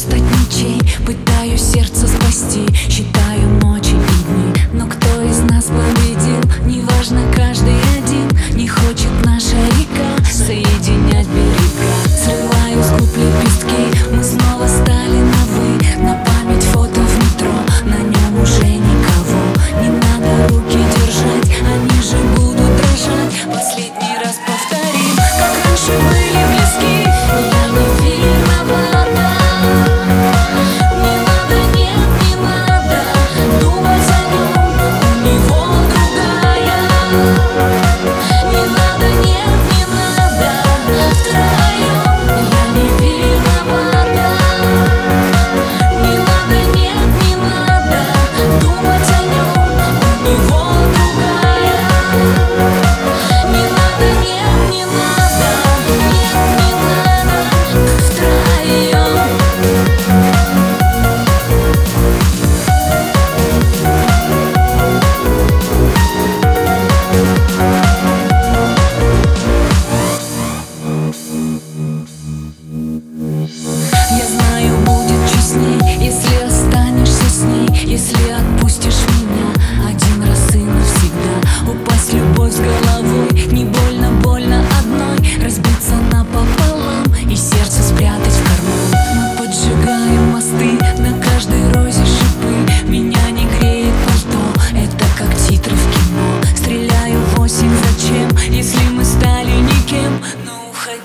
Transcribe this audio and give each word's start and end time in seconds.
стать 0.00 0.22
ничей 0.22 0.80
Пытаюсь 1.04 1.62
сердце 1.62 2.08
спасти 2.08 2.66
Считаю 2.74 3.48
ночь 3.60 3.69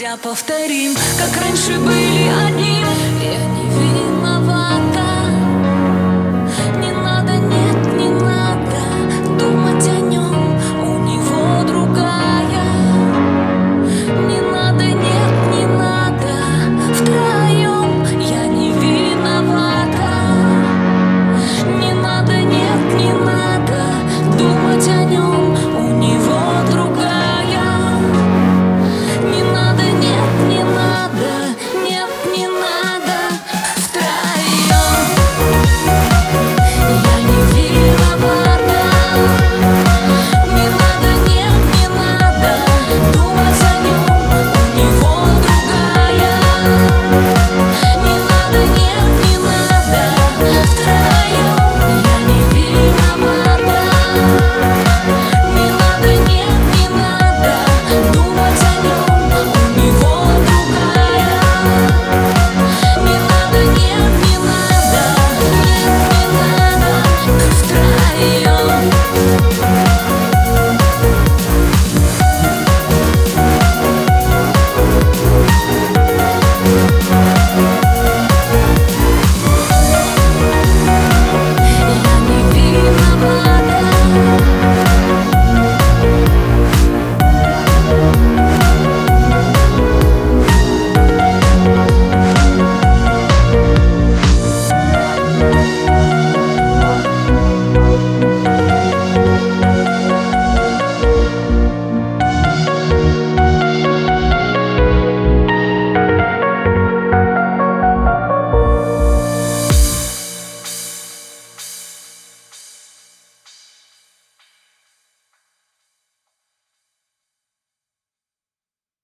Нельзя 0.00 0.16
повторим, 0.16 0.94
как 1.18 1.42
раньше 1.42 1.78
были 1.78 2.26
одним. 2.46 2.88
Я 3.20 3.44
не 3.48 3.69